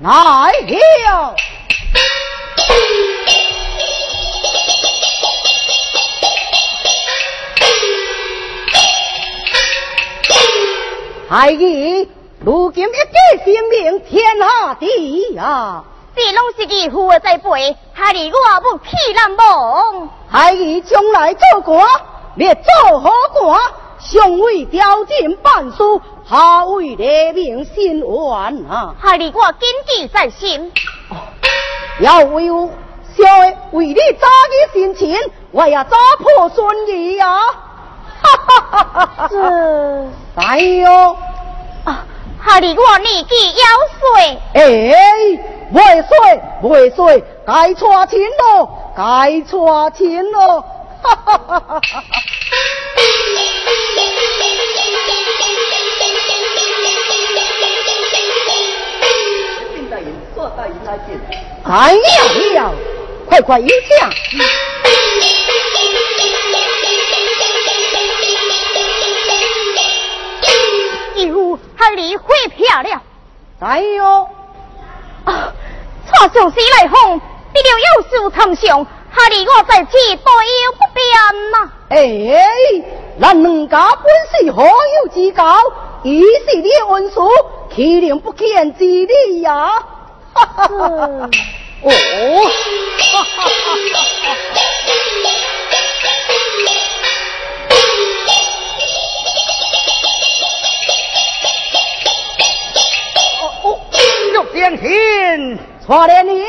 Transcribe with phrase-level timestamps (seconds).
[0.00, 1.34] 来了。
[11.28, 12.08] 孩儿，
[12.38, 15.82] 如今一举性命天下第一啊！
[16.14, 20.08] 这拢是义父在背，孩儿我不气难忘。
[20.28, 21.84] 孩儿将来做官，
[22.36, 23.60] 灭做好官，
[23.98, 25.82] 上为朝廷办事，
[26.28, 28.94] 下为黎民心愿啊！
[29.00, 30.70] 害你我谨记在心。
[32.00, 32.68] 要为我
[33.16, 35.18] 小的为你早日心情，
[35.52, 37.40] 我也早破孙儿啊！
[38.20, 39.36] 哈哈哈哈这，
[40.36, 41.16] 哎呦，
[41.84, 42.04] 啊，
[42.38, 43.64] 害你我年纪要
[43.98, 44.60] 岁，哎，
[45.72, 49.56] 未岁未岁，该娶亲咯，该娶
[49.96, 50.60] 亲咯！
[51.02, 51.80] 哈哈哈哈哈！
[60.60, 61.98] 哎呀
[62.54, 62.70] 呀，
[63.28, 64.10] 快快迎驾！
[71.14, 73.00] 义父孩儿会漂了。
[73.60, 74.28] 哎呦，
[75.24, 75.52] 啊，
[76.10, 80.32] 蔡上司来访，你了有事参详，孩儿我在此多
[80.64, 81.06] 有不便
[81.52, 81.56] 呐。
[81.90, 81.94] 哎，
[83.20, 84.04] 咱两家本
[84.42, 85.44] 是好友之交，
[86.02, 87.14] 已是你恩师，
[87.72, 89.52] 岂能不见之理呀？
[89.52, 89.97] 哈哈哈哈哈！
[91.80, 93.76] 哦，哈哈哈哈
[103.62, 103.64] 哦，
[104.54, 104.86] 玉良卿，
[105.86, 106.44] 蔡连宁，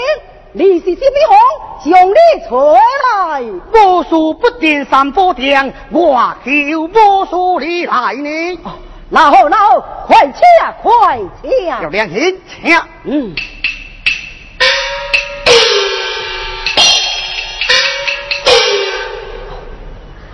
[0.54, 1.16] 你是什么
[1.84, 1.92] 行？
[1.92, 2.14] 将你
[2.50, 3.42] 找来。
[3.74, 6.50] 无数不定三宝殿，我求
[6.88, 8.60] 无数你来呢。
[9.10, 10.42] 那好，那好，快请，
[10.82, 11.50] 快请。
[11.52, 12.78] 玉良卿，请。
[13.06, 13.36] 嗯。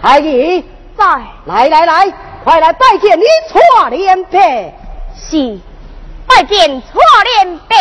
[0.06, 0.64] 孩儿，
[0.96, 1.04] 在
[1.46, 4.40] 来来来，快来拜见你错连伯。
[5.18, 5.60] 是
[6.28, 7.76] 拜见错连伯，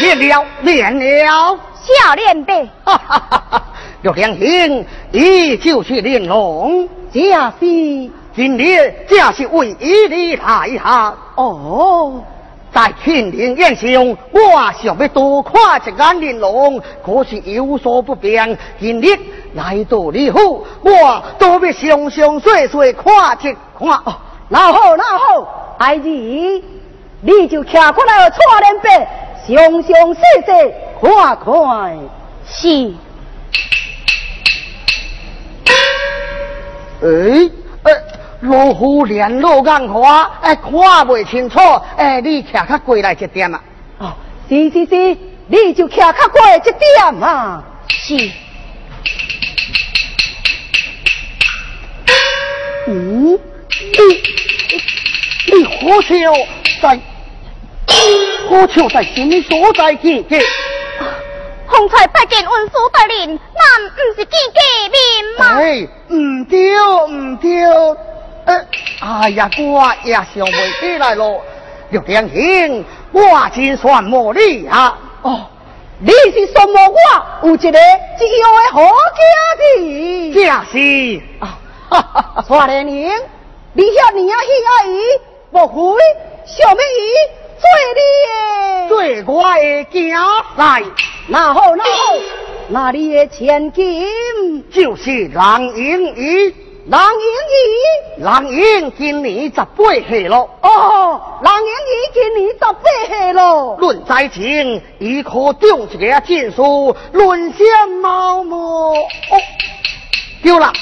[0.00, 1.58] 练了，练了。
[1.82, 3.64] 夏连伯，哈哈哈哈！
[4.00, 7.20] 玉良兄，你就是玲珑，这
[7.60, 11.14] 是今日正是为你来下。
[11.34, 12.24] 哦。
[12.72, 18.56] 在庆陵宴上，我想要多看一眼玲珑，可是有所不便。
[18.78, 19.18] 今日
[19.54, 23.90] 来到你府，我都要详详细细看一看。
[24.04, 24.16] 哦，
[24.48, 26.62] 那好那好，孩儿，
[27.20, 28.90] 你就徛过来蔡连伯，
[29.46, 31.98] 详详细细看看。
[32.46, 32.92] 是。
[37.00, 37.50] 诶，
[37.84, 38.17] 诶。
[38.42, 41.58] 老虎连老眼花，哎，看不清楚，
[41.96, 43.60] 哎，你徛较过来一点啊。
[43.98, 44.12] 哦，
[44.48, 45.16] 是是是，
[45.48, 47.64] 你就徛较过来一点嘛。
[47.88, 48.14] 是。
[52.86, 53.38] 嗯，你
[55.52, 56.14] 你好笑
[56.80, 57.00] 在，
[58.48, 60.40] 好笑在什么所在见见？
[61.66, 64.60] 方才拜见文书大人，那不是见见
[64.92, 64.98] 面
[65.38, 65.40] 吗？
[65.60, 66.78] 哎，唔对
[67.08, 67.48] 唔对。
[69.00, 71.40] 哎呀，我也想不起来了。
[71.90, 73.22] 刘天兴，我
[73.54, 74.98] 真算无你啊！
[75.22, 75.40] 哦，
[75.98, 76.80] 你是什么？
[77.42, 79.22] 我有一个只有的好家
[79.76, 80.32] 弟。
[80.32, 81.58] 这是啊，
[81.90, 82.44] 哈哈！
[82.48, 83.10] 蔡连宁，
[83.74, 84.98] 你遐年啊喜爱伊，
[85.50, 85.74] 莫非
[86.46, 87.00] 小妹伊
[87.58, 88.00] 做你
[88.88, 89.24] 的？
[89.24, 90.24] 做我的家
[90.56, 90.82] 来，
[91.26, 92.14] 那好那好，
[92.68, 94.06] 那你的千金
[94.70, 96.54] 就是郎英姨。
[96.90, 99.68] 郎英姨，郎英今年十八
[100.08, 100.38] 岁了。
[100.62, 102.74] 哦，郎英姨今年十八
[103.06, 103.76] 岁了。
[103.76, 108.94] 论才情，伊可中一个进士；论相貌么？
[108.94, 109.04] 哦，
[110.42, 110.72] 对了，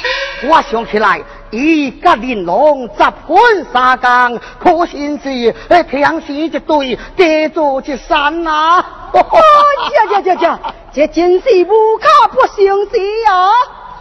[0.48, 1.20] 我想起来，
[1.50, 8.78] 伊甲玲珑十分相共，可心是诶平时一对，地做一山呐。
[9.12, 9.18] 哦，
[9.92, 10.60] 呀呀呀呀，
[10.94, 12.56] 这真是无卡不相
[12.92, 12.96] 识
[13.28, 13.50] 啊！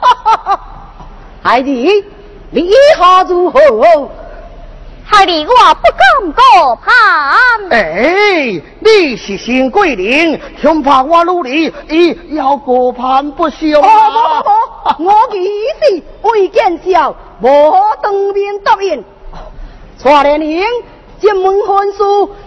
[0.02, 0.60] 哈哈哈。
[1.46, 1.64] 孩儿，
[2.50, 3.60] 你意下如何？
[5.04, 6.92] 孩儿我不敢过攀。
[7.70, 14.44] 哎，你是新贵人，恐怕我努力，伊要过攀不行啊！
[14.98, 15.48] 我意
[15.80, 17.48] 思未见效，无
[18.02, 19.04] 当面答应。
[20.00, 20.66] 蔡连英，
[21.22, 22.04] 这门婚事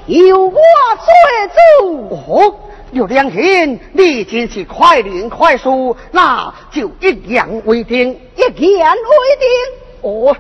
[0.06, 2.16] 由我做主。
[2.32, 2.54] 哦。
[2.90, 8.42] 刘良心，你真是快人快速，那就一言为定，一
[8.72, 8.98] 言为
[9.38, 9.48] 定。
[10.00, 10.36] 哦，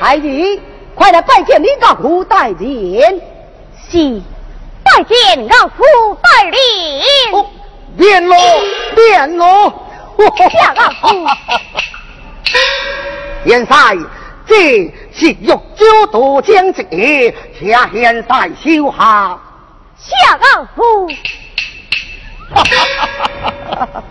[0.00, 0.28] 孩子，
[0.94, 3.20] 快快来拜见你家父大人。
[3.88, 4.20] 是，
[4.82, 5.82] 拜见老夫
[6.22, 6.54] 大人。
[7.96, 8.36] 免喽，
[8.94, 9.72] 变喽。
[10.50, 11.26] 下 老夫。
[13.46, 13.74] 现在
[14.46, 19.38] 这是玉州渡江节，请现在收下。
[20.06, 21.08] 下老夫。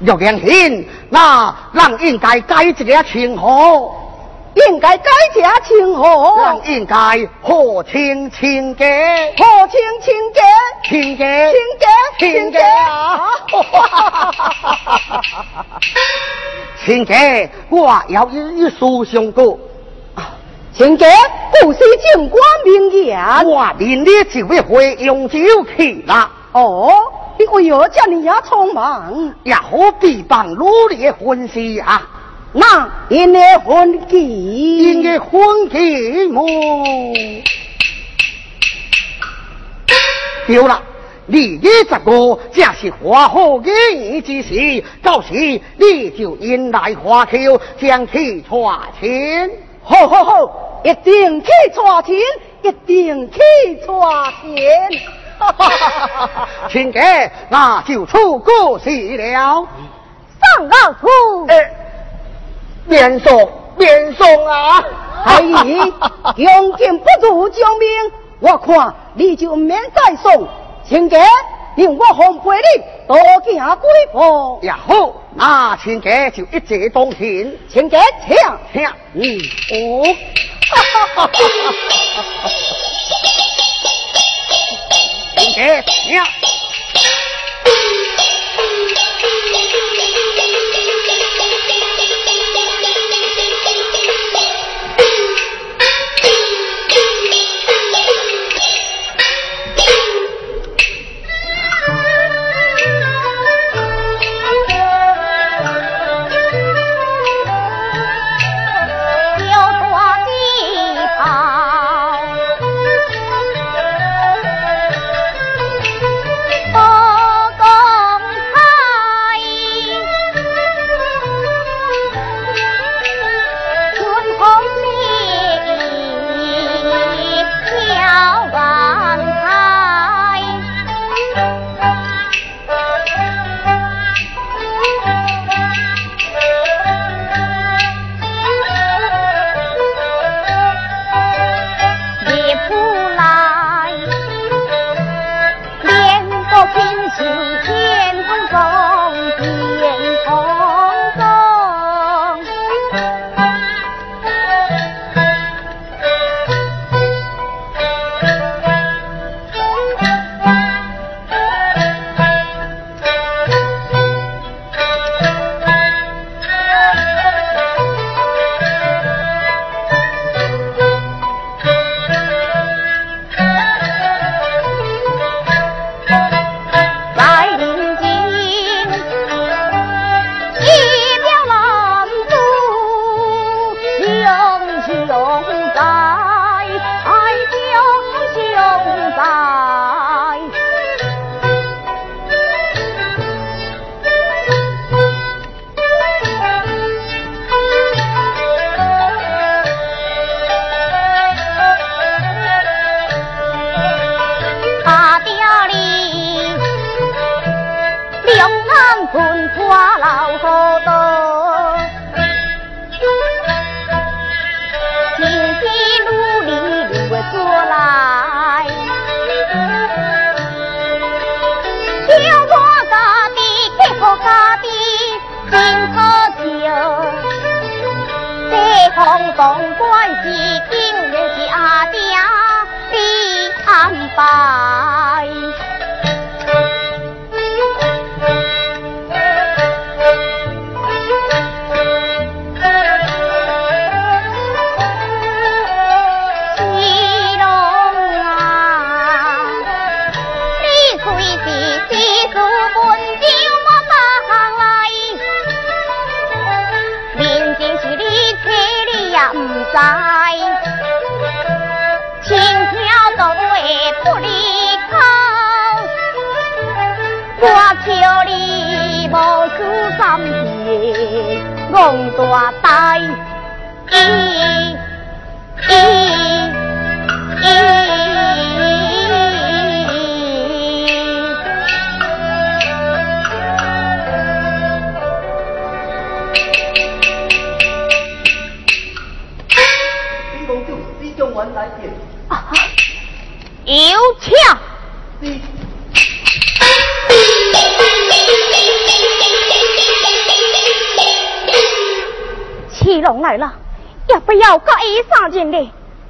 [0.00, 3.94] 玉良兄，那人应该改一个称呼，
[4.54, 8.84] 应该改一个称呼，人应该何亲亲家，
[9.38, 10.42] 何亲亲家，
[10.84, 11.86] 亲家，亲家，
[12.18, 12.58] 亲家
[12.90, 13.30] 啊！
[16.84, 17.14] 亲家，
[17.70, 19.56] 我要一一书相告。
[20.76, 21.06] 亲家，
[21.60, 21.78] 不是
[22.14, 25.38] 正官明言，我明日就会回永州
[25.76, 26.28] 去了。
[26.50, 26.90] 哦。
[27.38, 29.32] 你为何叫你也匆忙？
[29.44, 32.08] 也何必帮努力婚事啊？
[32.52, 36.44] 那因的婚期，因的婚期么？
[40.46, 40.82] 丢了，
[41.26, 45.32] 你的这个正是花好姻之时，到时
[45.76, 49.50] 你就迎来花轿，将其传亲。
[49.84, 52.16] 好好好，一定去抓钱，
[52.62, 53.40] 一定去
[53.84, 54.56] 传 亲。
[56.70, 57.00] 请给，
[57.50, 59.66] 那就出故事了。
[60.40, 61.08] 上老夫，
[62.86, 64.84] 免送，免送啊！
[65.24, 65.76] 阿姨，
[66.36, 67.88] 用剑不足救命，
[68.40, 70.46] 我看你就免再送。
[70.86, 71.18] 请给，
[71.76, 72.66] 令我奉陪你
[73.06, 74.60] 多行几步。
[74.62, 77.58] 也好，那请家就一齐当行。
[77.68, 78.36] 请家，请
[78.72, 79.22] 请，嗯，
[79.72, 79.74] 哦。
[85.56, 85.84] 哎呀！
[85.84, 87.43] 大大义义。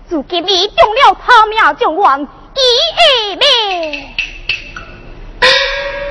[0.09, 2.27] 如今你中了他命将亡，一
[3.01, 4.15] 二嘞，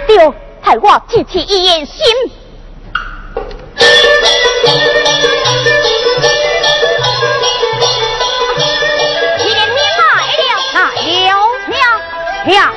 [0.08, 2.04] 丢，害我提起一言心。
[12.46, 12.74] 呀！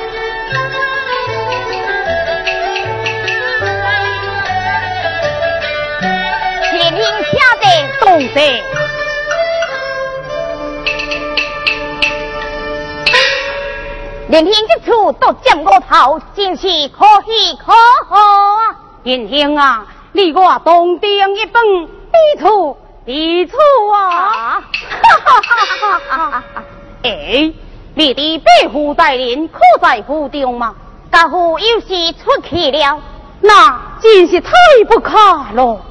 [6.71, 7.65] 天庭下的
[7.99, 8.63] 东西，
[14.29, 17.71] 连天一处都占我头，真是可喜可
[18.07, 18.75] 贺啊！
[19.03, 23.55] 连天啊，你我同定一本，地处地处
[23.93, 24.61] 啊！
[24.61, 24.61] 哈
[25.23, 26.43] 哈哈哈哈！
[27.03, 27.53] 哎。
[27.95, 30.75] 你的白虎带领可在府中吗？
[31.11, 33.01] 家父有事出去了，
[33.41, 34.51] 那真是太
[34.87, 35.17] 不可
[35.53, 35.81] 了。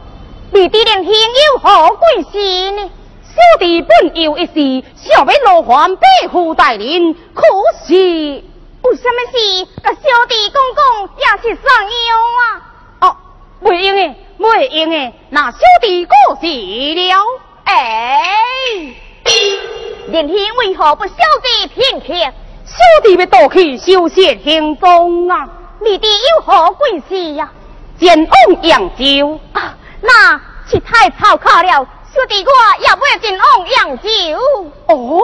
[0.53, 2.91] 你的连天有何贵事呢？
[3.37, 7.43] 小弟本有一事，想要劳烦白虎带领，可
[7.87, 9.69] 是有什么事？
[9.85, 12.63] 甲小弟公公也是上腰啊！
[13.01, 13.17] 哦，
[13.61, 17.25] 未用诶，未用诶，那小弟过世了，
[17.65, 18.37] 哎。
[20.09, 22.15] 连天为何不晓得片刻？
[22.65, 25.47] 小弟要倒去修仙行踪啊！
[25.83, 27.51] 你弟有何贵事呀？
[28.01, 30.41] 前往扬州啊，那
[30.71, 31.87] 是太草卡了。
[32.17, 34.09] 小弟我也不要见翁扬州。
[34.89, 35.21] 哦，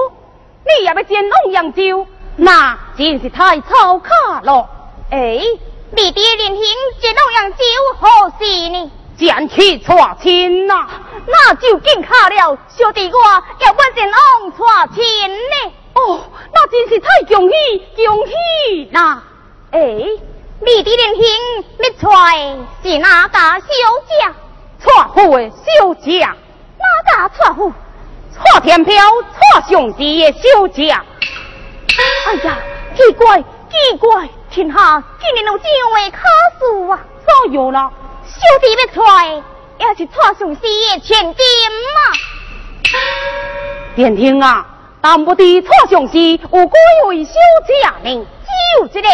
[0.66, 2.06] 你也要见翁扬州，
[2.36, 4.68] 那真是太草卡了。
[5.10, 5.40] 哎，
[5.92, 7.64] 你弟连天见翁扬州
[7.98, 8.90] 何事呢？
[9.16, 9.86] 见去娶
[10.20, 10.86] 亲呐，
[11.26, 12.58] 那就更卡了。
[12.68, 15.72] 小弟我要问见翁传亲呢。
[15.94, 16.20] 哦，
[16.52, 19.22] 那真是太恭喜恭喜呐！
[19.70, 21.24] 哎，你的年轻，
[21.78, 23.66] 你传是哪家小
[24.08, 24.34] 姐？
[24.84, 26.28] 传户的小姐。
[26.92, 27.72] 哪家传户？
[28.34, 30.90] 传天飘，传兄弟的小姐。
[30.90, 32.58] 哎呀，
[32.96, 36.18] 奇怪奇怪，天下今年有这样的卡
[36.58, 36.98] 数啊？
[37.26, 37.90] 早有了。
[38.24, 39.02] 小弟要出，
[39.78, 41.44] 也是蔡上师的千金
[41.94, 41.98] 嘛。
[43.94, 44.66] 殿听啊，
[45.00, 46.72] 但不知蔡上师有几
[47.06, 47.32] 位小
[47.66, 47.70] 姐
[48.10, 48.26] 呢？
[48.44, 49.08] 只有一个。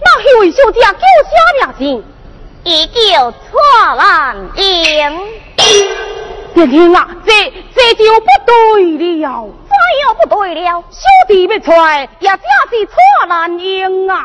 [0.00, 2.04] 那那位小姐叫啥名字？
[2.64, 3.36] 伊叫蔡
[3.96, 5.18] 兰英。
[6.54, 9.48] 殿听啊，这这就不对了。
[9.66, 10.84] 怎样不对了？
[10.88, 11.72] 小弟要出，
[12.20, 12.38] 也正
[12.70, 14.24] 是错难英啊。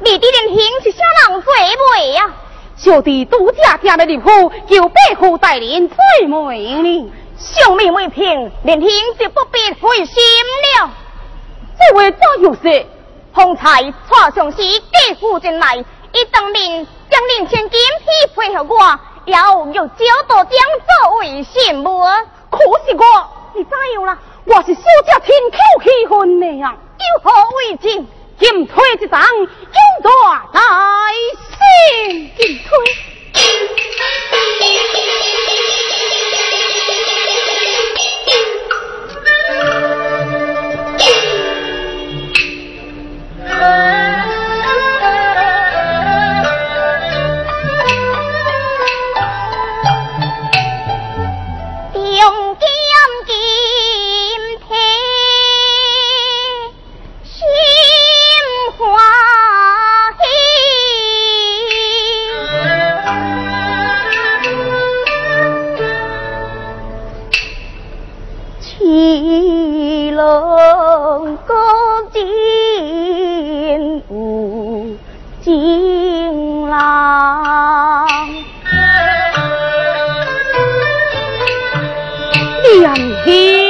[0.00, 1.52] 你的殿听是啥人做
[1.94, 2.30] 媒呀？
[2.76, 7.12] 小弟独家家的入府，由白虎带领最美呢。
[7.36, 10.22] 小妹未平，连天就不必费心
[10.80, 10.90] 了。
[11.78, 12.86] 这位怎有事？
[13.34, 22.02] 方才蔡上师寄府进来，一当面将令千金匹配合我，要有交道将作为信物。
[22.50, 23.02] 可是我，
[23.54, 24.18] 你怎样啦？
[24.44, 28.06] 我是小姐亲口气婚的呀，有何为证？
[28.38, 29.46] 金推一张，有
[72.10, 72.24] 断
[82.82, 82.88] 来信。
[82.88, 83.67] 金推。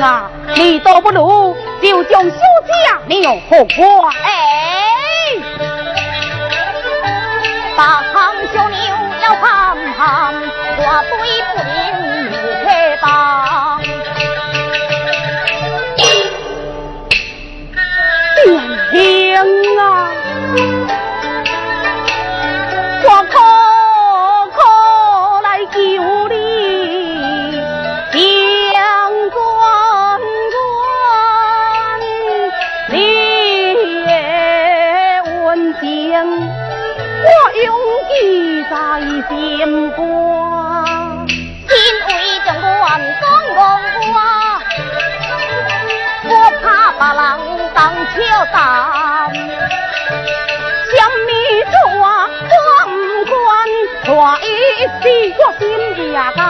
[0.00, 2.72] 啊，你倒不如就将小姐
[3.06, 4.08] 留给我。
[4.08, 4.32] 哎，
[7.76, 8.78] 把唐小牛
[9.22, 10.34] 要看看，
[10.78, 11.58] 我对不
[48.40, 48.46] 你，
[55.32, 55.68] 我心
[56.12, 56.40] 也甘，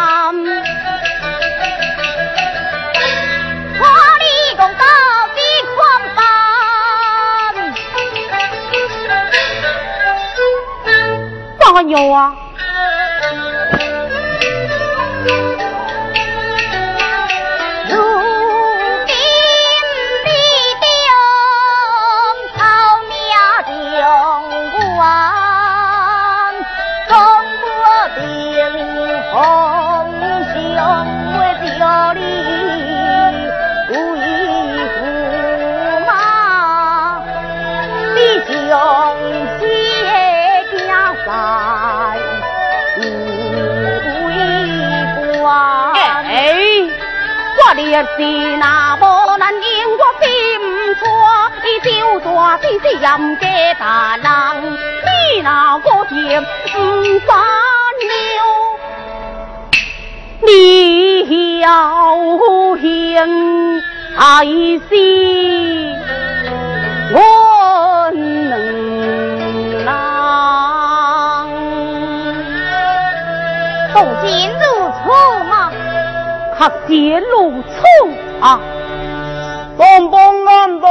[12.13, 12.35] 啊！
[48.21, 49.01] 你那无
[49.39, 50.29] 能令我心
[50.97, 51.03] 错，
[51.65, 51.89] 你就
[52.21, 52.29] 大
[52.59, 53.43] 是是任家
[53.79, 53.83] 大
[54.19, 54.25] 人，
[54.75, 56.49] 你那个天不
[57.27, 57.29] 翻
[58.11, 58.13] 了，
[60.43, 61.67] 你要
[62.77, 62.85] 行
[64.15, 64.91] 还是
[67.15, 67.17] 我
[68.13, 68.55] 能
[69.87, 71.49] 郎？
[73.95, 75.09] 动心如初
[75.45, 75.53] 吗？
[76.59, 77.80] 他泄露错
[78.41, 78.59] 啊！
[79.77, 80.89] 东东安道，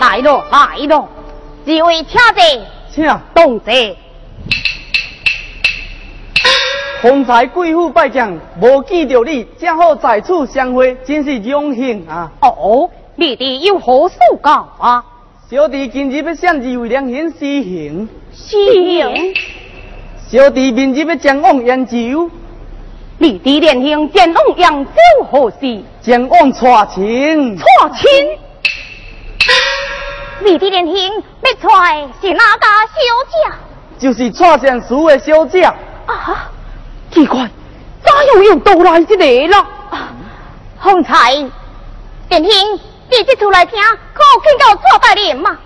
[0.00, 1.08] 来咯，来咯，
[1.64, 2.44] 几位请坐，
[2.92, 3.72] 请动坐。
[7.02, 12.32] 方才贵妇拜将，无见到你，正好在此相会，真是荣幸啊！
[12.40, 15.04] 哦，你弟有何事告啊？
[15.48, 18.08] 小弟今日要向二位良兄施行。
[18.32, 19.34] 施行。
[20.28, 22.28] 小弟明日要前往扬州。
[23.18, 24.90] 你弟连兄前往扬州
[25.30, 25.82] 何事？
[26.02, 26.60] 前往娶
[26.94, 27.56] 亲。
[27.56, 28.38] 娶亲？
[30.46, 32.96] 你弟连兄要娶是哪家小
[33.28, 33.52] 姐？
[33.98, 35.64] 就是蔡相书的小姐。
[35.64, 36.48] 啊，
[37.10, 37.50] 奇怪，
[38.04, 39.66] 咋又又到来这里了？
[40.80, 41.32] 方才，
[42.28, 42.74] 连兄，
[43.10, 43.82] 你这出来听，
[44.14, 45.58] 可见到蔡大人吗？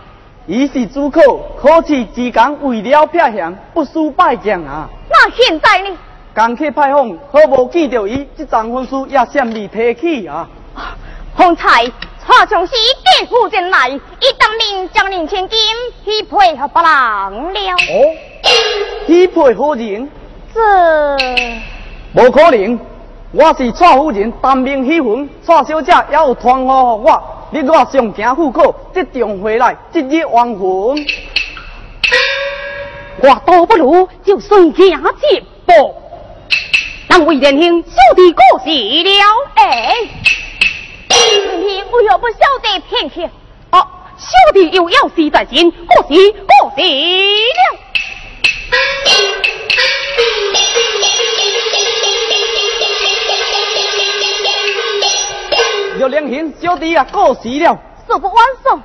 [0.46, 1.20] 伊是主客，
[1.60, 4.88] 可是之间为了撇嫌，不输拜将啊。
[5.10, 5.94] 那现在呢？
[6.32, 10.48] 刚去拜访，可无见到伊，这桩婚事也甚未提起啊！
[11.36, 11.84] 方才
[12.26, 15.59] 蔡将士继父进来，伊当面将您千金
[16.04, 17.72] 许配合别人了。
[17.72, 18.16] 哦，
[19.06, 20.11] 许配何人？
[20.54, 20.61] 这
[22.14, 22.78] 无可能，
[23.33, 31.06] 我是蔡夫人，当面许婚，蔡小姐也有传呼给我，你我上京赴考，即将回来，即日完婚。
[33.22, 34.85] 我倒不如就随家
[35.20, 35.74] 接报。
[37.09, 37.83] 让魏连兄兄
[38.14, 40.49] 弟过世了，哎，连
[41.20, 43.30] 兄为何不晓得片刻？
[43.72, 47.78] 哦，小弟有要事在心，过世过世了。
[55.98, 57.78] 有良心，小弟啊，过世了，
[58.09, 58.83] 恕不枉送。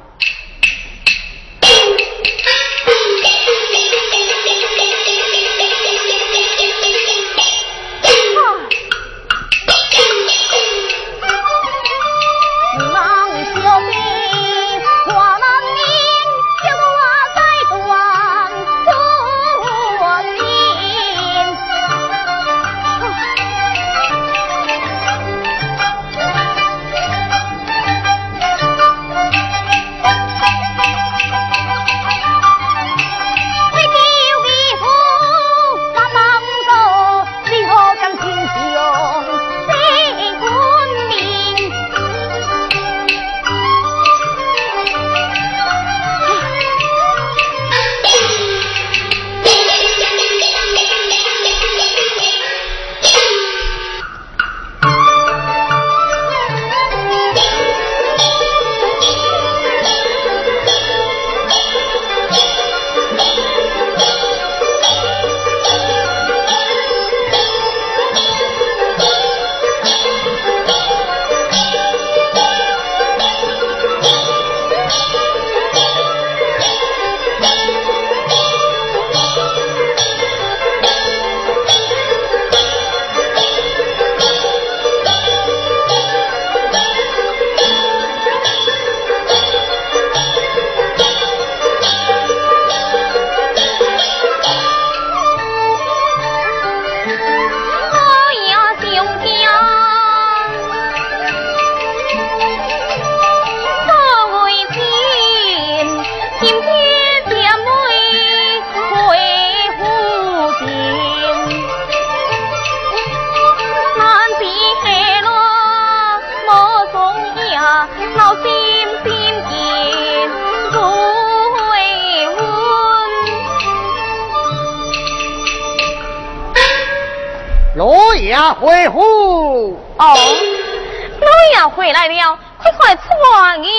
[132.75, 133.69] 了，快快传音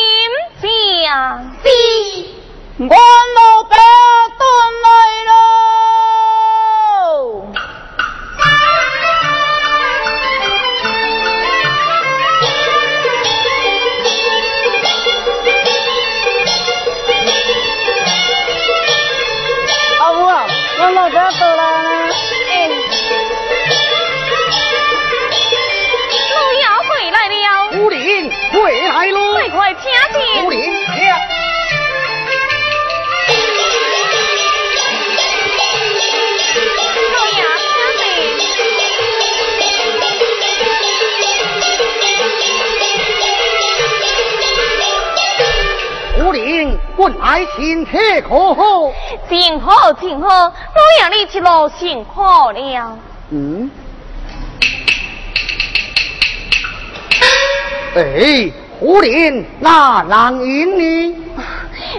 [0.60, 1.40] 下。
[1.62, 1.66] 是，
[2.78, 3.70] 我老伯
[4.38, 4.44] 等
[4.82, 4.86] 来
[47.36, 48.90] 来身体可好？
[49.28, 52.98] 真好真好，老爷你去路辛苦了。
[53.28, 53.70] 嗯。
[57.94, 61.24] 哎，胡林，那人因呢？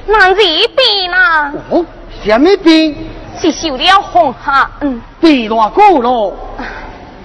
[0.07, 1.85] 难治病啦，哦，
[2.23, 2.95] 什么病？
[3.39, 4.67] 是受了风寒。
[4.81, 6.33] 嗯，病偌久咯？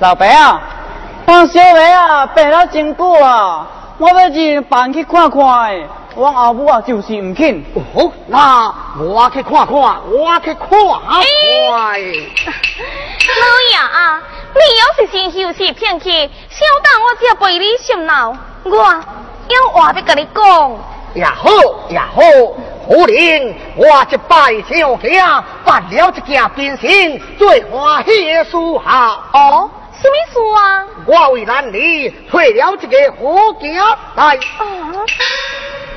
[0.01, 0.61] 老伯啊，
[1.25, 5.41] 帮小妹啊病了真久啊，我要进办去看看
[5.75, 5.89] 的。
[6.15, 7.65] 我阿母啊就是唔肯。
[7.95, 10.79] 哦，那我去看看，我去看看。
[13.41, 14.23] 老爷啊，
[14.55, 18.37] 你要是先休息片刻，稍等我才陪你心闹。
[18.65, 18.71] 我
[19.49, 20.73] 有话要跟你讲。
[21.15, 21.51] 也好
[21.91, 22.23] 也好，
[22.89, 29.23] 夫人，我一拜小家办了一件变心最欢喜的事哈。
[29.35, 29.71] 哦，
[30.01, 30.87] 什么事啊？
[31.05, 34.37] 我为难你找了一个好家来。
[34.37, 35.05] 啊，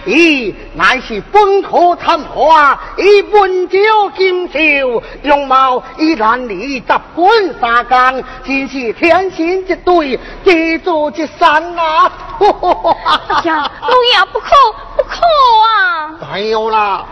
[0.05, 3.79] 伊乃是本科探花，伊文酒
[4.15, 6.83] 金秀，容貌已难离十
[7.15, 12.11] 本三更，真是天仙一对，地主一山啊！
[12.39, 14.47] 哎 呀，老爷不可
[14.95, 15.17] 不可
[15.65, 16.15] 啊！
[16.33, 17.05] 哎呦啦！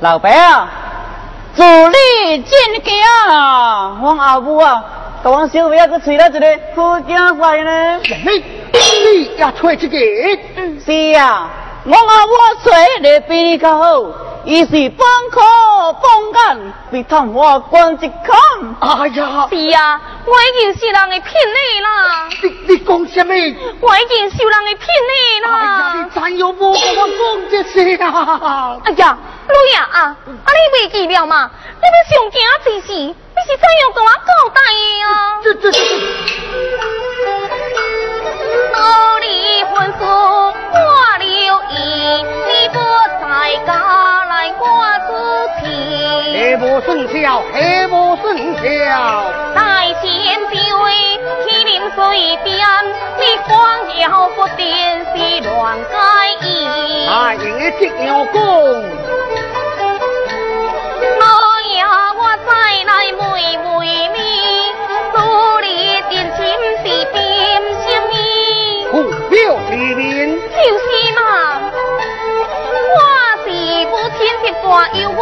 [0.00, 0.68] 老伯啊，
[1.54, 3.96] 助力进家啦！
[4.02, 4.82] 我阿母啊，
[5.22, 6.40] 甲我小妹啊，佮吹了一个
[6.74, 8.00] 好囝婿呢。
[8.02, 9.98] 你你也找这个？
[10.56, 11.50] 嗯，是啊，
[11.84, 12.32] 我后母
[12.64, 12.70] 找
[13.02, 14.04] 的比你较好，
[14.44, 14.98] 伊是本
[15.32, 15.40] 科
[16.00, 18.76] 放眼，比探花关一空。
[18.78, 23.34] 哎呀，是啊，我已经受人的骗你啦，你你讲什么？
[23.80, 25.12] 我已经受人的骗你
[25.44, 26.10] 哎呀，啦你。
[26.10, 28.78] 怎样无跟我讲这些啊？
[28.84, 29.18] 哎呀，
[29.48, 31.50] 老爷啊，啊你袂记了嘛？
[31.80, 34.18] 你要上惊之时，你是怎样跟我交
[34.54, 35.10] 代的啊？
[35.42, 35.78] 这这这，
[38.74, 38.78] 我
[39.20, 40.80] 离婚书我
[41.18, 41.26] 留
[41.70, 41.72] 意，
[42.46, 42.76] 你不
[43.20, 43.22] 在
[43.66, 43.70] 家
[44.24, 44.62] 来我
[45.06, 45.10] 主
[45.58, 45.62] 持。
[46.32, 48.24] 黑无算笑，黑无算
[48.62, 48.62] 笑。
[49.54, 49.60] 大
[50.00, 50.02] 千
[50.50, 50.86] 之位，
[51.44, 52.00] 麒麟水
[52.44, 52.56] 边，
[53.18, 53.50] 你荒
[53.98, 54.60] 摇不定
[55.14, 55.14] 是
[55.48, 56.48] 乱解意。
[57.06, 58.36] 啊，用的这样讲，
[74.72, 75.20] 亲一我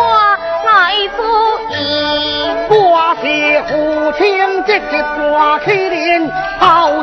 [0.65, 0.71] 来
[1.17, 1.19] 处
[1.71, 1.75] 理。
[2.69, 2.73] 我
[3.21, 3.25] 是
[3.67, 3.73] 父
[4.17, 4.23] 亲
[4.65, 5.19] 这一半
[5.65, 7.03] 起脸好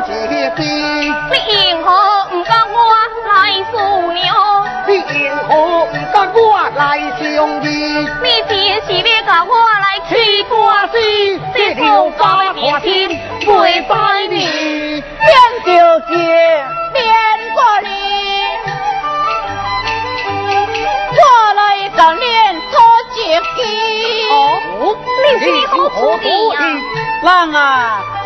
[0.56, 1.86] 比，你因何
[2.32, 2.76] 唔甲我
[3.28, 3.30] 来
[3.70, 3.76] 诉
[4.12, 4.24] 娘？
[4.86, 5.50] 你因何
[5.84, 6.40] 唔甲我
[6.74, 6.80] 来
[7.18, 7.22] 相
[7.62, 7.66] 依？
[8.22, 8.50] 你真
[8.86, 10.10] 是要甲我来气
[10.50, 10.56] 我
[10.90, 10.96] 是
[11.54, 12.22] 这条家
[12.54, 12.86] 花心
[13.44, 13.92] 袂在
[14.30, 14.36] 你。
[15.20, 15.30] 免
[15.66, 15.68] 着
[16.00, 16.12] 急，
[16.94, 16.96] 免
[17.52, 17.86] 过你，
[21.12, 21.18] 我
[21.54, 21.60] 来
[21.94, 22.37] 干练讨
[24.30, 24.34] 哦，
[25.24, 25.76] 你是好
[26.18, 26.58] 主意啊！
[27.20, 27.60] 人啊，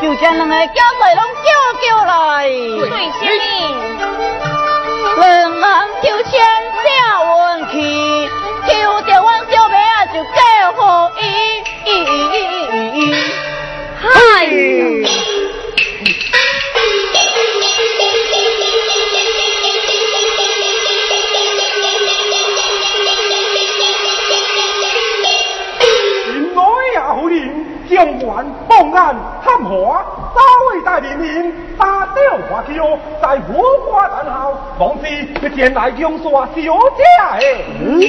[0.00, 1.48] 就将两个囝婿拢叫
[1.80, 2.10] 叫来，
[2.48, 5.18] 对什么？
[5.18, 5.62] 两人
[6.02, 6.32] 求签
[6.82, 6.84] 写
[7.26, 7.30] 运
[7.72, 7.74] 气，
[8.68, 8.70] 求
[9.02, 10.36] 着阮小妹啊就嫁
[10.72, 10.80] 互
[11.20, 11.22] 伊。
[14.00, 14.06] 嗨，
[28.72, 30.04] 官报案探花，
[30.34, 36.56] 早为大人民打掉花轿，在五花等候，望是要前来用煞小
[36.96, 37.02] 姐
[37.38, 37.42] 的。
[37.80, 38.00] 嗯，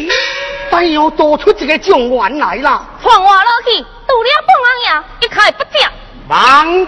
[0.71, 2.84] 怎样做出一个状元来啦？
[3.02, 5.86] 传话落去，除了半人爷，一概不接。
[6.30, 6.88] 忙，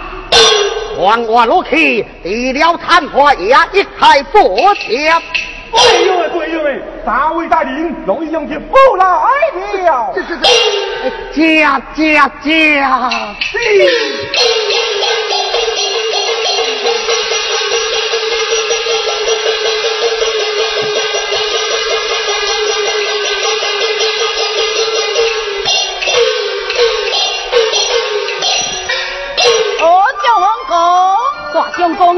[0.97, 4.39] 还我落去，除了探花也一概不
[4.75, 5.11] 接。
[5.73, 6.44] 哎呦喂，哎呦喂，
[7.05, 9.05] 三位大人容易用去不来
[9.83, 10.11] 了。
[10.15, 10.35] 这这
[12.43, 12.81] 这！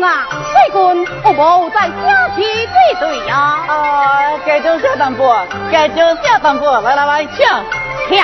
[0.01, 0.77] 呀，水军
[1.23, 3.35] 有无在下去对对呀。
[3.67, 3.71] 啊，
[4.45, 7.35] 该就小淡薄，该就小淡薄，来来来，请
[8.07, 8.17] 请。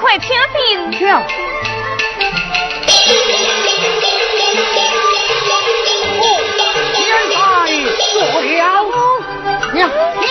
[0.00, 0.92] 快请进。
[0.98, 1.06] 请。
[9.72, 9.90] 娘
[10.22, 10.28] 娘，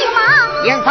[0.00, 0.18] 舅妈，
[0.64, 0.86] 现在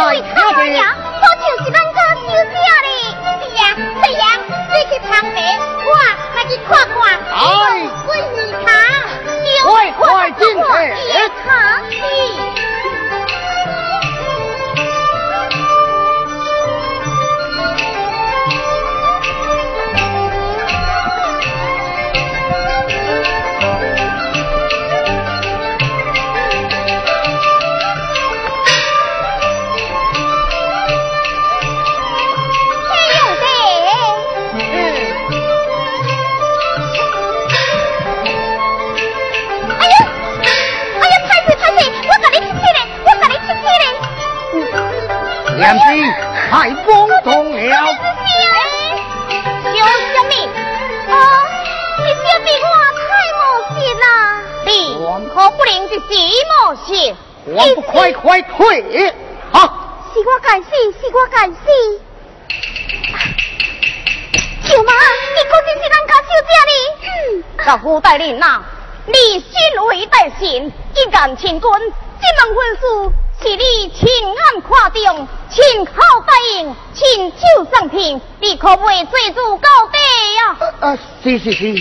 [81.28, 81.76] 是是是，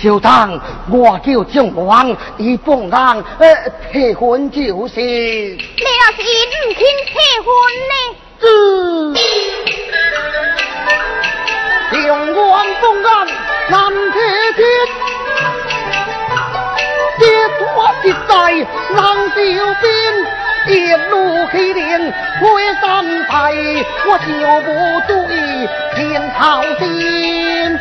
[0.00, 3.24] 小当我叫将王，一帮人呃
[3.90, 5.00] 配婚就是。
[5.00, 7.50] 你若是唔肯配婚
[7.90, 7.94] 呢？
[8.44, 8.46] 嗯，
[11.90, 11.94] 将
[12.48, 13.10] 王奉案
[13.70, 13.74] 难
[14.12, 14.16] 铁
[14.54, 14.62] 天，
[17.18, 17.22] 结
[17.58, 17.60] 托
[18.02, 18.32] 实在
[18.94, 19.00] 难
[19.34, 19.40] 调
[19.80, 19.84] 兵。
[20.68, 20.70] 一
[21.10, 22.00] 路黑脸
[22.40, 23.52] 会三排，
[24.06, 24.26] 我就
[24.62, 24.70] 不
[25.08, 25.34] 注意
[25.96, 26.00] 天
[26.38, 27.76] 朝心。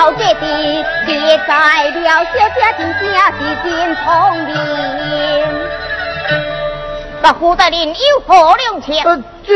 [0.00, 1.14] 这条这地，别
[1.46, 3.04] 在了小姐真正
[3.36, 4.04] 是真聪
[4.46, 4.50] 明。
[7.20, 7.94] 那胡大人有
[8.26, 8.86] 何良策？
[9.46, 9.52] 这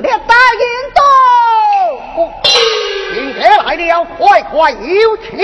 [0.00, 0.62] 列大人
[0.94, 1.02] 到，
[3.38, 5.36] 来了，快快有请。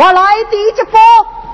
[0.00, 0.98] 我来第一波。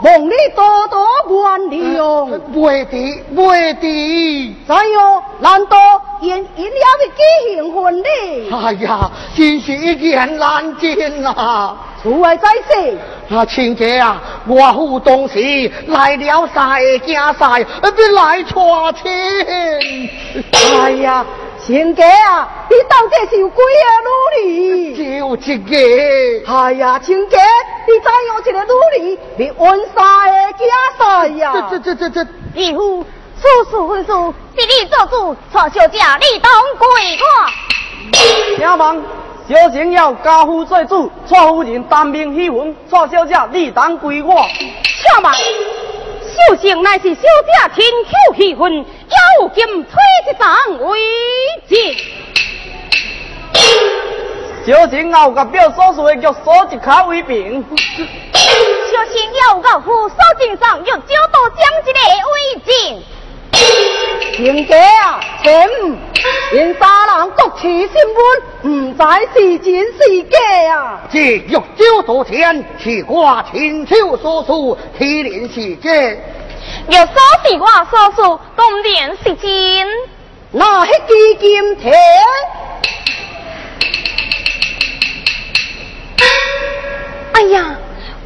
[0.03, 5.77] 望你多多原谅，未的未的，再有难道
[6.21, 8.51] 因因了的举行婚礼？
[8.53, 11.75] 哎呀，真是一言难尽呐！
[12.03, 12.99] 诸位在世，
[13.35, 20.11] 啊，亲家啊，我府东西来了赛家赛，别来错亲。
[20.83, 21.25] 哎呀！
[21.67, 24.95] 亲家啊，你到底是有几啊努力？
[24.95, 26.53] 就一个。
[26.53, 27.39] 哎呀，亲家，
[27.89, 29.95] 你再用一个女儿，你完赛
[30.31, 30.65] 的加
[30.97, 31.69] 赛呀！
[31.69, 33.05] 这这这这这，义父，
[33.41, 34.13] 此事婚事
[34.57, 36.87] 是你做主，错小姐你当归
[37.19, 37.27] 我。
[38.57, 39.03] 请问，
[39.49, 44.47] 小姐要家父做主，错夫人单命喜婚，错小姐你当归我。
[44.57, 45.33] 请问。
[46.37, 49.93] 小生乃是小姐亲口喜婚，要金推
[50.29, 50.99] 一张为
[51.69, 51.79] 证。
[54.67, 57.65] 小心要甲表所说的玉锁一卡为凭。
[58.33, 60.91] 小心要甲父所证上玉九
[61.33, 61.99] 道将一个
[62.33, 63.03] 为证。
[64.35, 65.51] 亲家啊，请，
[66.53, 70.37] 因三人各持新闻，唔知是真是假
[70.75, 71.01] 啊。
[71.11, 75.91] 这玉九道天是我亲手所书，提炼是假。
[76.89, 77.05] 玉锁
[77.45, 79.87] 是我所书，当然是真。
[80.53, 81.93] 那迄支金铁？
[87.33, 87.77] 哎呀，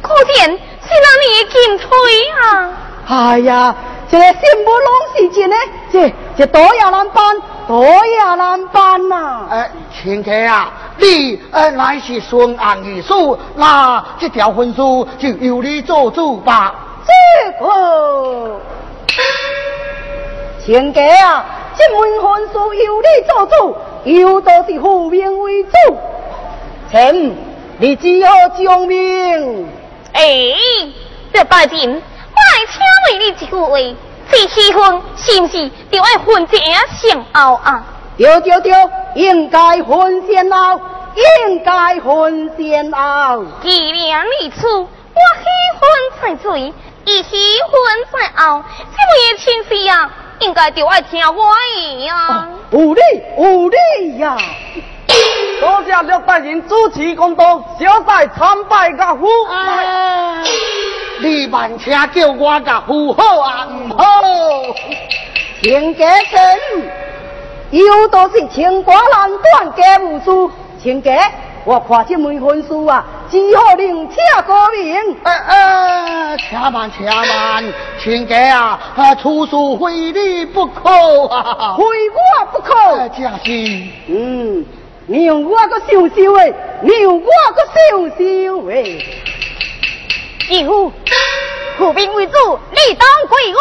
[0.01, 1.87] 可见是那你金锤
[2.29, 2.69] 啊！
[3.07, 3.75] 哎呀。
[4.11, 5.55] 这个新不拢是真的，
[5.89, 7.33] 这这多也难办，
[7.65, 9.47] 多也难办呐！
[9.49, 16.75] 哎，亲家啊，你呃乃是顺案已书，那这条婚书就由你做主吧。
[17.07, 18.50] 这个，
[20.65, 21.45] 亲家啊，
[21.75, 25.71] 这门婚事由你做主，由都是负面为主，
[26.91, 27.35] 请
[27.79, 29.67] 你只好将命。
[30.13, 30.23] 哎，
[31.33, 33.69] 这大人，我来请问你一句话：
[34.29, 36.59] 这喜婚是不是就要婚前
[36.95, 37.83] 先后啊？
[38.17, 38.73] 对对对，
[39.15, 40.79] 应该婚先后，
[41.47, 43.45] 应该婚先后。
[43.63, 44.87] 既然如此，我
[45.41, 45.47] 喜
[45.79, 46.73] 婚在水，
[47.05, 47.73] 伊喜婚
[48.11, 50.11] 在后，这位亲事啊，
[50.41, 51.35] 应该就爱听我
[51.75, 52.47] 的呀。
[52.71, 53.01] 有理
[53.37, 54.37] 有理呀！
[55.59, 59.27] 多谢六大人主持公道，小弟参拜家父。
[59.49, 60.43] 哎，
[61.19, 64.03] 你万请叫我甲父好啊，唔好。
[65.61, 66.59] 请家臣，
[67.71, 70.53] 有都是清官难断家务事。
[70.81, 71.31] 请家，
[71.63, 74.95] 我看这门婚书啊，只好另请高明。
[75.23, 77.63] 哎哎，且慢且慢，
[78.01, 80.89] 亲家啊，啊，处事非你不可
[81.27, 82.73] 啊，非我不可。
[82.97, 83.51] 哎，正是。
[84.07, 84.65] 嗯，
[85.05, 89.05] 你用我个想想诶，你用我个想想诶。
[90.49, 90.91] 义父，
[91.77, 93.59] 父兵为主，你当归我。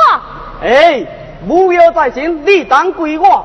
[0.66, 1.06] 哎，
[1.46, 3.44] 无有在先，你当归我。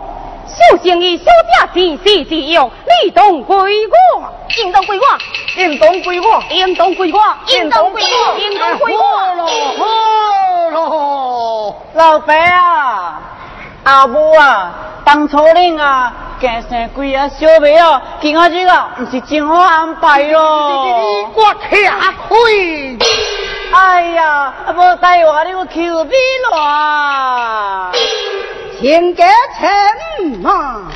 [0.55, 2.71] 小生意小姐自私自用，
[3.03, 3.55] 你当归
[3.87, 3.93] 我，
[4.57, 5.03] 应当归我，
[5.57, 9.03] 应当归我，应当归我，应当归我，应当归我。
[9.03, 9.47] 好咯，
[10.71, 11.75] 好咯。
[11.93, 13.21] 老伯啊，
[13.83, 14.71] 阿母啊，
[15.03, 21.29] 当初恁啊，嫁生几啊小妹啊，今仔日啊，唔是真好安排咯。
[21.35, 21.75] 我吃
[22.29, 22.97] 亏。
[23.73, 26.13] 哎呀，无带我你有求你
[26.49, 27.91] 咯。
[28.77, 29.25] 请家
[29.57, 29.63] 臣
[30.41, 30.91] 嘛，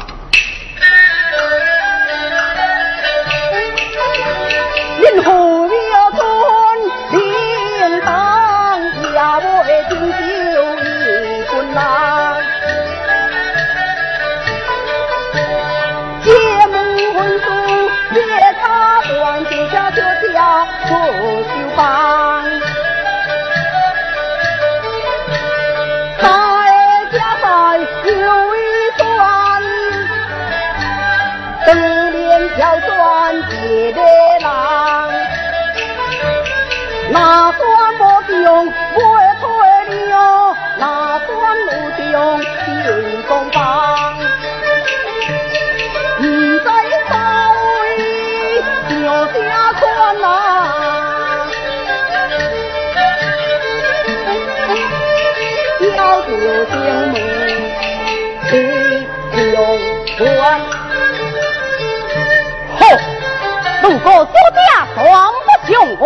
[5.00, 5.30] 因何
[5.92, 6.20] 要尊
[7.12, 8.10] 领当
[9.02, 9.08] 也
[9.66, 10.16] 为敬酒
[10.84, 10.86] 一
[11.50, 11.80] quân 郎，
[16.24, 16.28] 结
[16.68, 16.76] 盟
[17.14, 17.46] 婚书
[18.14, 18.20] 别
[18.62, 18.64] 他
[19.08, 19.98] 断，就家就
[20.32, 20.38] 家
[20.88, 20.90] 不
[21.44, 22.39] 休邦。
[37.12, 37.60] 那段
[37.98, 39.00] 莫用不
[39.42, 39.46] 退
[40.10, 40.14] 了，
[40.78, 41.30] 那段
[41.66, 42.46] 路的用进
[43.28, 43.58] 东方，
[46.20, 46.24] 唔
[46.60, 46.68] 在
[47.10, 47.12] 稍
[47.66, 47.76] 微
[48.90, 48.94] 就
[49.42, 49.82] 下宽
[50.22, 50.24] 呐。
[55.82, 55.90] 要
[56.22, 56.28] 求
[56.66, 56.74] 精
[57.12, 57.16] 美，
[58.50, 58.52] 气
[59.52, 59.56] 用
[60.18, 60.20] 关。
[62.78, 62.82] 好，
[63.82, 64.60] 如果小姐
[64.96, 64.98] 双
[65.34, 66.04] 不雄我，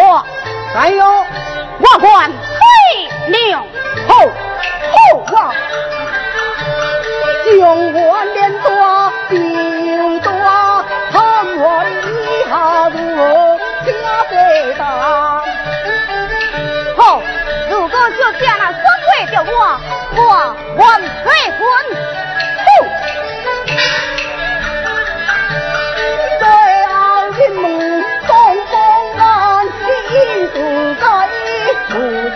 [0.74, 3.64] 还有我管退了。
[4.08, 4.12] 好，
[4.92, 4.96] 好
[5.36, 5.54] 啊！
[7.46, 8.68] 雄关连多，
[9.30, 10.32] 兵多，
[11.12, 11.14] 看
[11.58, 11.62] 我
[12.02, 12.10] 以
[12.50, 12.52] 下
[12.90, 13.22] 如何
[13.86, 13.88] 加
[14.32, 14.34] 倍
[14.78, 14.82] 当。
[16.98, 17.22] 好，
[17.70, 19.52] 如果小姐那双退掉我，
[20.16, 20.22] 我
[20.78, 20.82] 还
[21.24, 21.62] 退婚。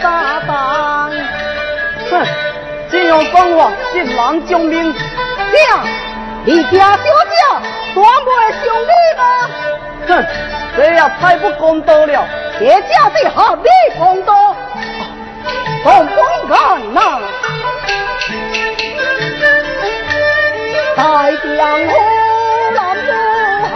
[0.07, 1.11] 不撒当。
[2.09, 2.25] 哼，
[2.89, 4.93] 这样讲话，是难将命。
[5.51, 5.85] 这样，
[6.45, 7.05] 你家小姐
[7.93, 9.23] 端不会兄弟吗？
[10.07, 10.09] 哼，
[10.77, 12.25] 这也太不公道了。
[12.59, 14.55] 这家是合理公道，
[15.83, 16.17] 东风
[16.49, 17.19] 岸呐，
[20.95, 21.01] 在
[21.35, 21.91] 江湖
[22.73, 23.07] 难不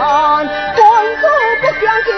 [0.76, 0.80] 官
[1.20, 1.22] 主
[1.60, 2.08] 不相救，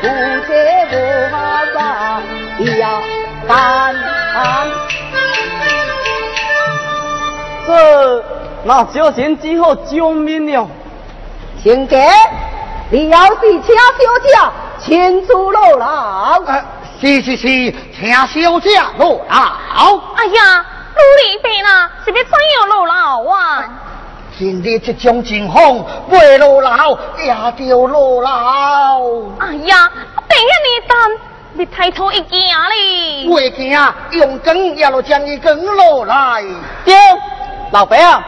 [0.00, 0.06] 不
[0.46, 0.50] 这
[0.92, 0.94] 无
[1.30, 1.36] 法
[1.74, 1.76] 杀
[2.78, 2.82] 呀，
[3.48, 3.94] 但
[7.66, 7.68] 这
[8.64, 10.68] 那小贤只好救命了。
[11.60, 12.08] 请给，
[12.90, 13.82] 你要是请小
[14.22, 14.28] 姐
[14.78, 16.64] 亲自落牢，呃，
[17.00, 17.46] 是是是，
[17.92, 19.34] 请小姐落牢。
[20.14, 23.64] 哎呀，努力病啦，是要怎样落牢啊？
[24.38, 27.34] 今日这种情况，未落牢也
[27.66, 28.30] 着落牢。
[29.40, 29.90] 哎呀，
[30.28, 30.96] 病人你等，
[31.54, 33.26] 你抬头一惊哩。
[33.28, 33.76] 未惊，
[34.12, 36.44] 用光也要将伊光落来。
[36.84, 36.94] 对，
[37.72, 38.22] 老伯啊，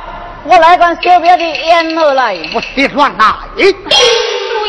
[0.46, 2.36] 我来跟小表弟演落来。
[2.52, 3.32] 我别乱来！
[3.54, 3.70] 对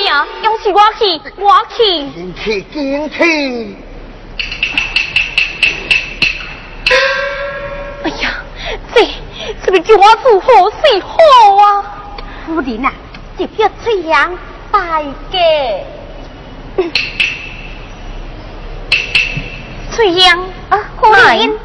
[0.03, 1.83] 呀，要是我去，我去。
[2.11, 3.77] 进去，进去！
[8.03, 8.29] 哎呀，
[8.93, 9.01] 这
[9.65, 11.17] 这个叫我做好事好
[11.55, 11.83] 啊！
[12.45, 12.93] 夫人啊，
[13.37, 14.37] 这票翠阳
[14.71, 15.85] 拜给
[19.91, 20.39] 翠阳
[20.69, 21.59] 啊，夫人。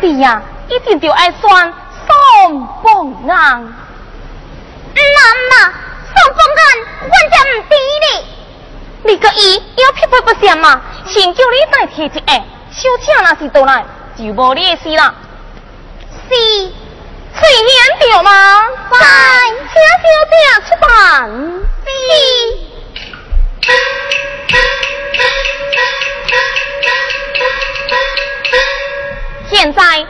[0.00, 1.72] 弟呀，一定就爱算
[2.06, 3.74] 送凤案。
[4.94, 5.00] 那
[5.50, 5.74] 嘛，
[6.06, 6.62] 送凤案，
[7.02, 7.70] 我就唔知
[8.04, 8.06] 你。
[9.10, 12.20] 你个伊要匹配不善嘛，先叫你代替一个，
[12.78, 13.84] 小姐若是倒来，
[14.16, 15.12] 就无你的事啦。
[16.28, 18.30] 是，翠莲对吗？
[18.92, 18.98] 在，
[19.50, 20.36] 请小姐
[20.68, 20.86] 出版。
[21.84, 21.88] 是。
[29.50, 30.04] 现在小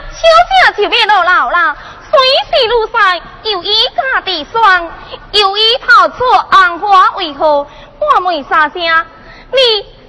[0.75, 1.75] 姐就变老老了，
[2.11, 2.19] 虽
[2.51, 4.91] 是路赛，又以家地霜，
[5.31, 6.17] 又以抛出
[6.51, 7.65] 红花为何？
[7.97, 8.79] 我问三声，
[9.53, 9.57] 你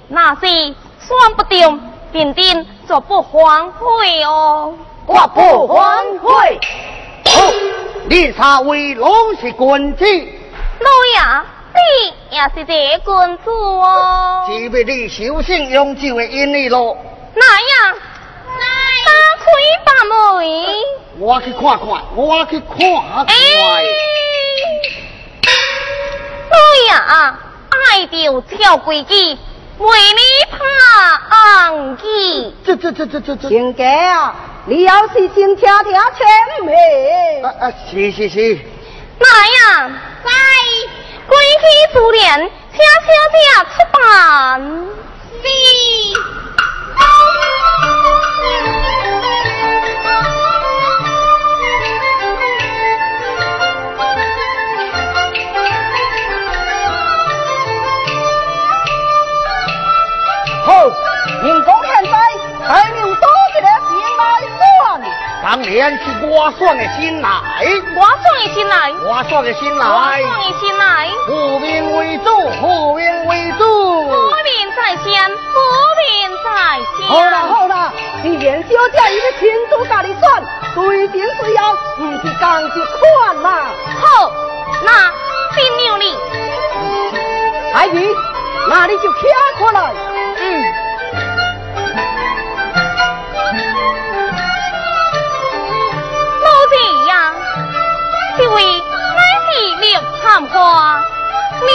[0.09, 4.73] 那是算不定，定定就不荒废哦。
[5.05, 6.59] 我不荒废。
[7.25, 7.51] 好，
[8.09, 10.05] 你三位拢是君子。
[10.79, 11.19] 老爷，
[11.75, 11.81] 你
[12.35, 14.45] 也是这君子哦。
[14.47, 16.97] 只为你修行永久的因你咯。
[17.35, 17.95] 哪样？
[18.57, 18.65] 打
[19.37, 19.43] 开
[19.85, 20.11] 把门。
[21.19, 23.27] 我去看看，我去看看。
[26.49, 26.57] 老
[26.87, 26.91] 爷，
[27.71, 29.37] 爱着跳规矩，
[29.81, 30.21] 为你
[30.51, 30.59] 怕
[31.29, 32.55] 红旗。
[32.63, 33.49] 这这这这这这。
[33.49, 37.43] 亲家啊，你要是先听听前面。
[37.43, 38.59] 啊啊，是是是。
[39.19, 39.27] 哪
[39.79, 39.91] 样？
[40.23, 40.29] 在
[41.27, 42.27] 规矩自然，
[42.71, 42.77] 请
[43.07, 43.37] 小姐
[43.71, 44.01] 出版。
[45.41, 45.43] 是。
[61.43, 62.11] 人工现在
[62.67, 64.21] 还没有多一个心来
[64.57, 65.01] 算。
[65.41, 67.27] 当然是我算的心来。
[67.95, 68.93] 我算的心来。
[69.07, 69.85] 我算的心来。
[69.87, 69.89] 我
[70.21, 71.09] 算的心来。
[71.25, 72.25] 富民为主，
[72.59, 73.63] 富民为主。
[74.07, 74.13] 富
[74.43, 75.57] 民在先，富
[75.97, 76.05] 民
[76.43, 76.47] 在
[76.95, 77.07] 先。
[77.07, 80.43] 好啦好啦，既然小姐已经亲自家己算，
[80.75, 83.71] 随便随要，不是讲一款啦。
[83.99, 84.31] 好，
[84.83, 85.11] 那
[85.55, 86.15] 真牛哩。
[87.73, 88.15] 阿姨，
[88.69, 89.21] 那你就听
[89.57, 89.91] 过来。
[90.39, 90.80] 嗯。
[100.51, 100.99] 参花，
[101.61, 101.67] 你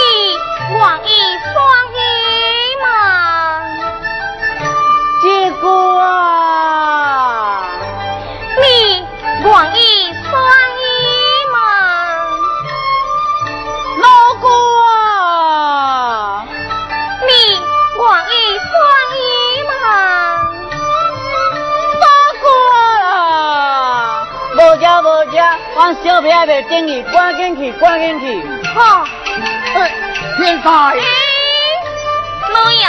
[0.71, 1.09] 愿意
[1.51, 1.55] 双
[1.93, 1.97] 鱼
[2.83, 2.85] 吗？
[5.21, 5.65] 结果
[5.99, 7.65] 啊，
[8.61, 8.63] 你
[9.43, 10.31] 愿意双
[10.77, 10.85] 鱼
[11.51, 11.55] 吗？
[13.99, 14.05] 老
[14.39, 14.45] 公
[14.85, 16.45] 啊，
[17.21, 18.33] 你愿意
[18.69, 18.71] 双
[19.15, 19.19] 鱼
[19.67, 19.73] 吗？
[21.99, 22.05] 老
[22.43, 25.35] 公啊，无食无食，
[25.75, 28.56] 我小屁未等去，赶紧去，赶紧去。
[28.77, 29.07] 哈，
[29.73, 29.91] 哎，
[30.37, 30.69] 现在。
[30.69, 31.01] 哎，
[32.53, 32.85] 老爷，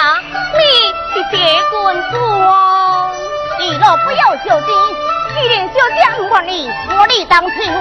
[0.58, 0.60] 你
[1.14, 1.72] 是这君
[2.10, 3.10] 子哦。
[3.58, 4.68] 你若不要小心，
[5.34, 7.80] 既然小姐不愿意，我理当批论，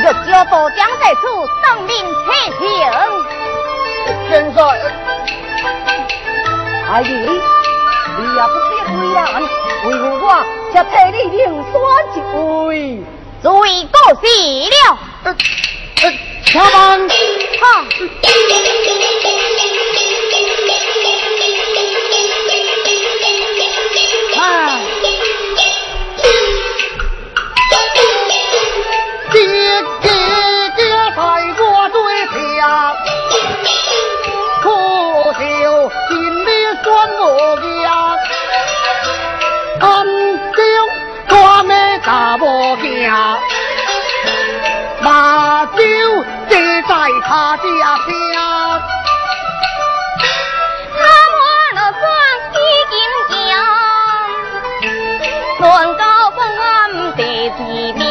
[0.00, 1.20] 若交多将在此
[1.60, 1.90] 生命
[2.24, 2.60] 切行。
[4.28, 4.58] 现在，
[6.88, 9.20] 阿姨，你也不必为难，
[9.86, 9.86] 为
[10.20, 10.24] 我
[10.72, 11.72] 才替你另选
[12.14, 12.16] 一
[12.66, 12.68] 位。
[13.42, 14.22] 罪过死
[14.70, 14.74] 了。
[15.24, 15.26] 呃
[16.02, 16.04] 呃。
[17.60, 17.84] 哈。
[24.36, 24.42] 哎，
[29.32, 29.38] 爹
[30.02, 30.08] 爹
[31.14, 31.18] 在
[31.58, 31.96] 我对
[32.58, 32.60] 下，
[34.62, 34.64] 可
[35.32, 35.40] 笑
[36.08, 36.10] 心
[36.44, 36.48] 里
[36.82, 36.84] 酸
[37.18, 37.22] 无
[37.82, 37.86] 呀，
[39.80, 39.86] 暗
[40.52, 40.58] 中
[41.28, 41.32] 大
[41.62, 41.68] 妹
[42.04, 42.42] 大无
[42.76, 42.88] 惊，
[47.20, 48.08] 他家乡。
[50.96, 51.02] 那
[51.36, 51.38] 我
[51.74, 52.02] 那算
[52.54, 52.58] 已
[52.90, 52.92] 经
[53.30, 53.52] 讲，
[55.60, 56.66] 论高分俺
[57.16, 57.58] 第几
[57.92, 58.02] 名？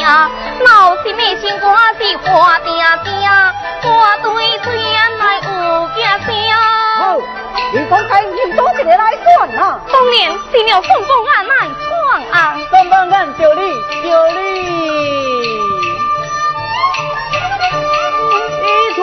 [0.63, 0.67] 闹
[1.03, 1.65] 心的心肝
[1.97, 2.67] 是花定
[3.03, 3.09] 定，
[3.83, 3.87] 我
[4.21, 4.27] 对
[4.63, 5.47] 虽然来有
[5.95, 5.99] 家
[6.99, 7.01] 好。，
[7.71, 9.59] 你讲该认多一个来算啦。
[9.91, 10.13] 当然
[10.51, 11.87] 是了凤凤案来闯
[12.31, 12.35] 啊！
[12.71, 13.61] 棒棒干，就你，
[14.03, 14.07] 就
[14.39, 15.58] 你。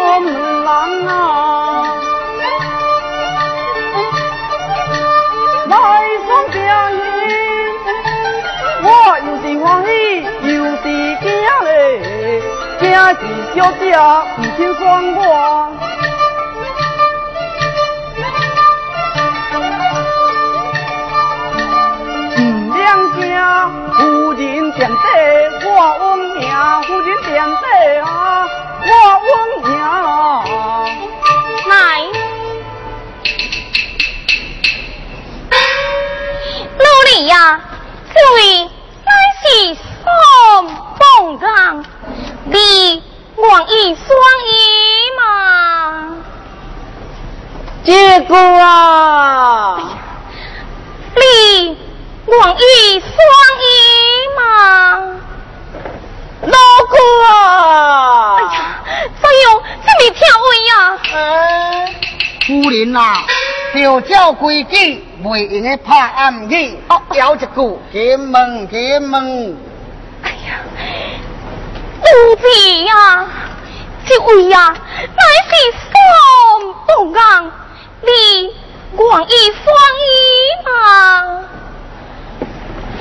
[0.07, 0.15] 困
[1.09, 1.11] 啊！
[8.83, 8.85] 我
[9.27, 9.89] 又是欢喜
[10.43, 10.83] 又是
[11.23, 11.25] 惊
[11.65, 11.69] 嘞，
[12.81, 13.21] 惊是
[13.55, 13.83] 小姐
[14.37, 14.81] 不肯送
[15.17, 15.21] 我。
[23.99, 24.01] 夫
[24.33, 24.41] 人
[24.73, 24.93] 在底，
[25.65, 26.05] 我冤
[26.37, 26.39] 命，
[26.83, 28.07] 夫人在底啊，
[28.83, 28.89] 我
[29.25, 29.29] 冤。
[37.25, 37.61] 呀，
[38.15, 39.11] 这位乃
[39.41, 40.07] 是宋
[40.99, 41.85] 凤刚，
[42.45, 43.03] 你
[43.37, 44.07] 愿意双
[44.47, 44.49] 衣
[45.17, 45.21] 吗？
[47.85, 49.79] 这个啊，
[51.15, 51.21] 你
[52.27, 53.11] 愿意双
[53.63, 53.65] 衣
[54.37, 54.41] 吗？
[56.43, 56.59] 老
[56.89, 56.97] 哥
[57.33, 58.37] 啊！
[58.37, 58.57] 哎呀，
[59.21, 59.45] 怎样
[59.85, 60.73] 这么跳位呀？
[61.15, 61.17] 哎，
[62.47, 62.99] 夫人呐、
[63.83, 69.57] 就照规矩，袂用的拍暗语，哦，有一句进门进门。
[70.23, 70.59] 哎呀，
[72.03, 73.27] 奴婢呀，
[74.07, 75.55] 这位呀，乃是
[75.91, 77.51] 宋凤刚，
[78.03, 78.09] 你
[78.93, 79.65] 愿意双
[80.01, 80.05] 衣
[80.65, 80.71] 吗？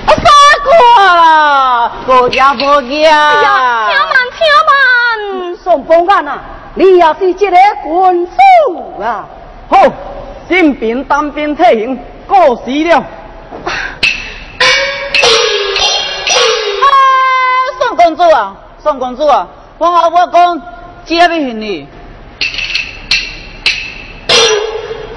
[0.05, 0.17] 啊，三
[0.63, 0.69] 个
[1.03, 3.09] 啦，个也无哎呀，
[3.41, 3.87] 呀。
[3.89, 5.55] 请慢，请慢。
[5.55, 6.39] 宋凤安啊，
[6.75, 9.25] 你也是一个 quân 主啊！
[9.67, 9.77] 好，
[10.47, 12.97] 新兵单兵退行，过时了。
[12.97, 13.07] 啊，
[17.79, 19.47] 宋公主啊，宋公主啊，
[19.79, 20.61] 我话我讲，
[21.03, 21.87] 接不行你。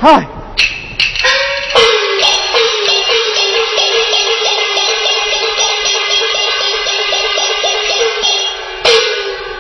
[0.01, 0.27] 嗨，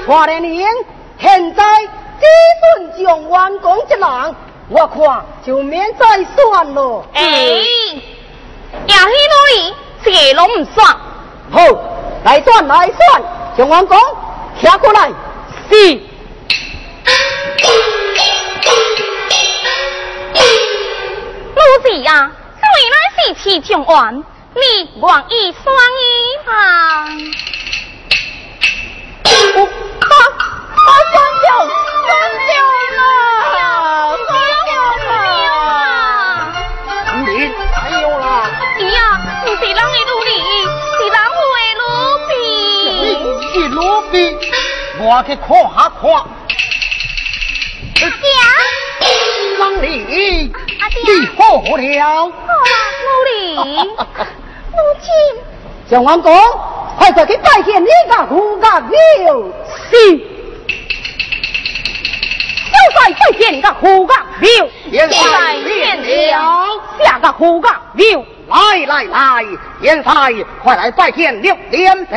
[0.06, 0.66] 华莲英
[1.20, 1.64] 现在
[2.18, 2.26] 只
[2.62, 4.34] 准将完工一人，
[4.70, 6.06] 我看就免再
[6.36, 7.04] 算了。
[7.14, 7.64] 哎，也
[8.86, 10.86] 许努力，这个拢唔算。
[11.50, 11.58] 好，
[12.24, 13.22] 来算来算，
[13.56, 13.98] 将完工
[14.60, 15.10] 骑过来。
[15.70, 16.00] 是。
[21.54, 24.60] 奴婢呀，这位乃是齐将员，你
[25.00, 25.64] 愿意双
[25.96, 26.00] 衣
[26.46, 26.52] 吗？
[29.24, 30.14] 啊
[30.86, 31.46] 啊，算掉，
[32.04, 32.08] 算
[32.46, 32.50] 掉
[32.96, 33.00] 啦，
[45.08, 46.02] 我去看下看。
[47.94, 48.04] 爹，
[49.58, 52.28] 让你，阿爹你好了。
[52.28, 52.72] 好啦，
[53.06, 55.08] 奴隶，母亲。
[55.88, 56.30] 将完工，
[56.98, 58.92] 快快去拜见你个胡家庙。
[59.88, 60.18] 是，
[62.68, 66.38] 就在拜见个胡家庙，现在在变变了。
[67.02, 69.42] 下个胡家庙，来来来，
[70.62, 72.14] 快来拜见六连伯。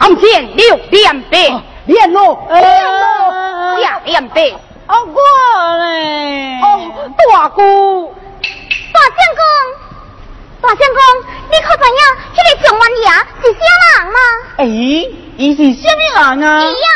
[0.00, 3.80] 参见六连伯，练喽，哎练喽。
[3.80, 4.40] 下连伯。
[4.86, 5.16] 啊，我
[5.78, 6.60] 嘞。
[6.62, 6.64] 哦，
[7.16, 8.14] 大姑，
[8.92, 9.42] 大相公，
[10.60, 11.00] 大相公，
[11.50, 12.00] 你可知影
[12.34, 13.04] 迄个状元爷
[13.42, 13.60] 是啥
[13.96, 14.18] 人吗？
[14.58, 14.64] 哎，
[15.38, 16.00] 伊是啥么
[16.36, 16.46] 人啊？
[16.60, 16.88] 伊呀，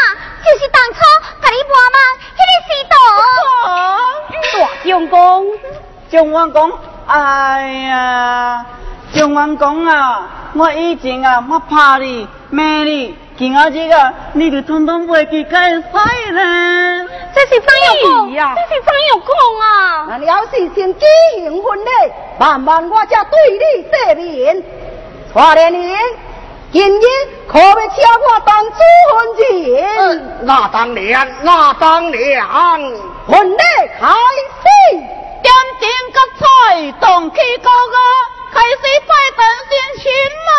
[0.44, 0.98] 就是当初
[1.40, 1.98] 甲你摸嘛，
[2.36, 2.94] 迄个师徒。
[4.60, 5.16] 大相公，
[6.10, 6.70] 状元公，
[7.06, 8.66] 哎呀，
[9.14, 17.06] 蒋元公啊，我以前啊，我怕你、骂你，今仔日啊，你就统统袂记该使呢。
[17.34, 18.26] 这是怎样讲？
[18.26, 20.06] 哎呀这是怎样讲啊？
[20.08, 21.04] 那要是先举
[21.34, 21.90] 行婚礼，
[22.38, 24.64] 慢慢我才对你说明。
[25.34, 25.96] 华莲英，
[26.72, 27.04] 今日
[27.46, 28.78] 可要请我当主
[29.12, 30.38] 婚人。
[30.42, 32.80] 那当然，那当然。
[33.26, 33.58] 婚礼
[34.00, 35.06] 开始。
[35.42, 37.96] 点点角彩，动起高歌，
[38.52, 39.40] 开始拜登
[39.70, 40.04] 先亲
[40.46, 40.52] 嘛。